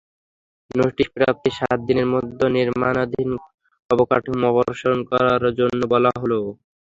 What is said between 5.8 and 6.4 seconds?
বলা হলো।